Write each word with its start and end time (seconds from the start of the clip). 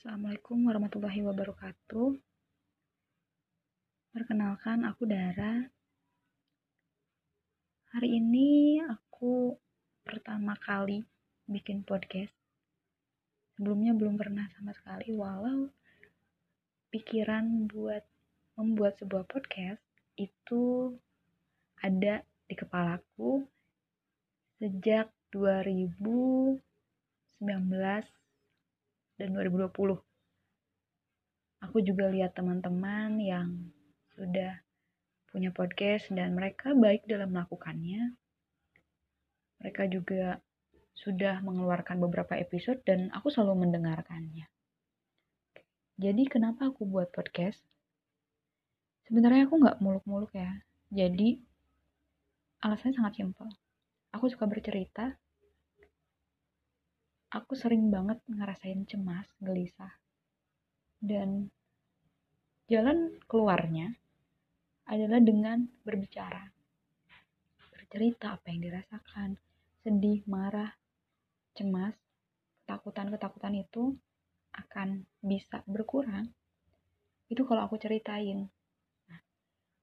Assalamualaikum 0.00 0.64
warahmatullahi 0.64 1.20
wabarakatuh. 1.28 2.16
Perkenalkan, 4.16 4.88
aku 4.88 5.04
Dara. 5.04 5.60
Hari 7.92 8.08
ini 8.08 8.80
aku 8.80 9.60
pertama 10.00 10.56
kali 10.56 11.04
bikin 11.44 11.84
podcast. 11.84 12.32
Sebelumnya 13.52 13.92
belum 13.92 14.16
pernah 14.16 14.48
sama 14.56 14.72
sekali, 14.72 15.12
walau 15.12 15.68
pikiran 16.88 17.68
buat 17.68 18.00
membuat 18.56 18.96
sebuah 19.04 19.28
podcast 19.28 19.84
itu 20.16 20.96
ada 21.76 22.24
di 22.48 22.56
kepalaku 22.56 23.44
sejak 24.64 25.12
2019 25.28 26.56
dan 29.20 29.36
2020. 29.36 30.00
Aku 31.68 31.76
juga 31.84 32.08
lihat 32.08 32.32
teman-teman 32.32 33.20
yang 33.20 33.68
sudah 34.16 34.64
punya 35.28 35.52
podcast 35.52 36.08
dan 36.08 36.32
mereka 36.32 36.72
baik 36.72 37.04
dalam 37.04 37.36
melakukannya. 37.36 38.16
Mereka 39.60 39.92
juga 39.92 40.40
sudah 40.96 41.44
mengeluarkan 41.44 42.00
beberapa 42.00 42.40
episode 42.40 42.80
dan 42.88 43.12
aku 43.12 43.28
selalu 43.28 43.68
mendengarkannya. 43.68 44.48
Jadi 46.00 46.22
kenapa 46.32 46.72
aku 46.72 46.88
buat 46.88 47.12
podcast? 47.12 47.60
Sebenarnya 49.04 49.44
aku 49.44 49.60
nggak 49.60 49.84
muluk-muluk 49.84 50.32
ya. 50.32 50.64
Jadi 50.88 51.36
alasannya 52.64 52.96
sangat 52.96 53.14
simpel. 53.20 53.52
Aku 54.16 54.32
suka 54.32 54.48
bercerita 54.48 55.12
aku 57.30 57.54
sering 57.54 57.94
banget 57.94 58.18
ngerasain 58.26 58.82
cemas, 58.90 59.26
gelisah. 59.38 59.94
Dan 60.98 61.46
jalan 62.66 63.14
keluarnya 63.30 63.94
adalah 64.90 65.22
dengan 65.22 65.62
berbicara. 65.86 66.50
Bercerita 67.70 68.34
apa 68.34 68.50
yang 68.50 68.60
dirasakan, 68.66 69.38
sedih, 69.86 70.26
marah, 70.26 70.74
cemas, 71.54 71.94
ketakutan-ketakutan 72.66 73.54
itu 73.62 73.94
akan 74.50 75.06
bisa 75.22 75.62
berkurang. 75.70 76.26
Itu 77.30 77.46
kalau 77.46 77.70
aku 77.70 77.78
ceritain. 77.78 78.50
Nah, 79.06 79.20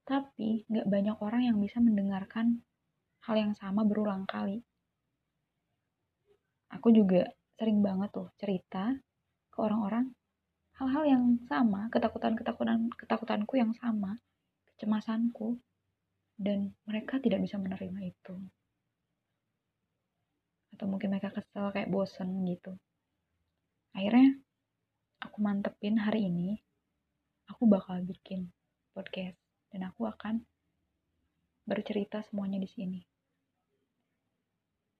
tapi 0.03 0.67
nggak 0.67 0.88
banyak 0.88 1.17
orang 1.23 1.47
yang 1.47 1.57
bisa 1.63 1.79
mendengarkan 1.79 2.59
hal 3.23 3.35
yang 3.39 3.55
sama 3.55 3.88
berulang 3.88 4.27
kali. 4.27 4.66
Aku 6.78 6.94
juga 6.94 7.25
sering 7.58 7.81
banget 7.81 8.14
tuh 8.14 8.30
cerita 8.38 8.94
ke 9.50 9.58
orang-orang 9.58 10.14
hal-hal 10.78 11.03
yang 11.09 11.23
sama, 11.50 11.89
ketakutan-ketakutan 11.89 12.94
ketakutanku 12.94 13.58
yang 13.58 13.73
sama, 13.73 14.22
kecemasanku 14.69 15.58
dan 16.38 16.78
mereka 16.86 17.17
tidak 17.17 17.42
bisa 17.42 17.58
menerima 17.58 18.14
itu. 18.14 18.36
Atau 20.78 20.86
mungkin 20.86 21.17
mereka 21.17 21.34
kesel 21.34 21.73
kayak 21.73 21.89
bosen 21.89 22.45
gitu. 22.45 22.78
Akhirnya 23.97 24.38
aku 25.17 25.41
mantepin 25.41 25.97
hari 25.97 26.30
ini 26.30 26.62
aku 27.50 27.66
bakal 27.66 27.97
bikin 28.06 28.53
podcast 28.94 29.41
dan 29.73 29.89
aku 29.89 30.06
akan 30.06 30.45
bercerita 31.66 32.22
semuanya 32.30 32.62
di 32.62 32.69
sini. 32.69 33.02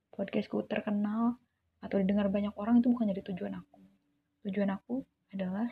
Podcastku 0.10 0.66
terkenal 0.66 1.38
atau 1.82 1.96
didengar 2.02 2.28
banyak 2.28 2.54
orang 2.58 2.82
itu 2.82 2.90
bukan 2.90 3.10
jadi 3.14 3.22
tujuan 3.34 3.54
aku. 3.54 3.78
Tujuan 4.50 4.70
aku 4.74 5.06
adalah 5.34 5.70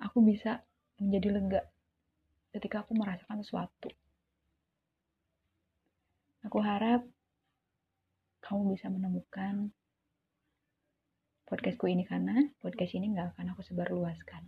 aku 0.00 0.24
bisa 0.24 0.64
menjadi 0.96 1.28
lega 1.36 1.62
ketika 2.56 2.84
aku 2.84 2.96
merasakan 2.96 3.44
sesuatu. 3.44 3.92
Aku 6.46 6.58
harap 6.62 7.04
kamu 8.40 8.78
bisa 8.78 8.86
menemukan 8.86 9.74
podcastku 11.50 11.90
ini 11.90 12.06
karena 12.06 12.46
podcast 12.62 12.94
ini 12.94 13.10
nggak 13.12 13.34
akan 13.34 13.52
aku 13.52 13.66
sebarluaskan 13.66 14.46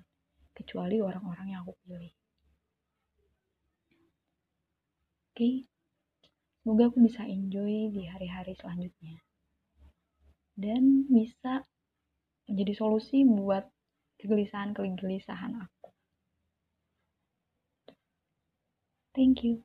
kecuali 0.54 1.02
orang-orang 1.02 1.52
yang 1.52 1.60
aku 1.66 1.74
pilih. 1.82 2.14
Oke, 5.34 5.66
semoga 6.62 6.90
aku 6.90 6.98
bisa 7.02 7.26
enjoy 7.26 7.90
di 7.94 8.06
hari-hari 8.10 8.58
selanjutnya 8.58 9.27
dan 10.64 10.82
bisa 11.16 11.52
menjadi 12.48 12.72
solusi 12.80 13.18
buat 13.38 13.64
kegelisahan-kegelisahan 14.20 15.52
aku. 15.64 15.88
Thank 19.14 19.44
you. 19.44 19.62